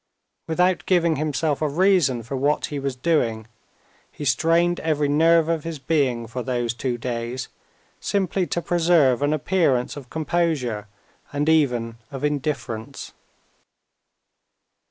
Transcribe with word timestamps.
Without 0.47 0.87
giving 0.87 1.17
himself 1.17 1.61
a 1.61 1.67
reason 1.69 2.23
for 2.23 2.35
what 2.35 2.65
he 2.73 2.79
was 2.79 2.95
doing, 2.95 3.45
he 4.11 4.25
strained 4.25 4.79
every 4.79 5.07
nerve 5.07 5.47
of 5.47 5.63
his 5.63 5.77
being 5.77 6.25
for 6.25 6.41
those 6.41 6.73
two 6.73 6.97
days, 6.97 7.49
simply 7.99 8.47
to 8.47 8.63
preserve 8.63 9.21
an 9.21 9.31
appearance 9.31 9.95
of 9.95 10.09
composure, 10.09 10.87
and 11.31 11.47
even 11.47 11.97
of 12.09 12.23
indifference. 12.23 13.13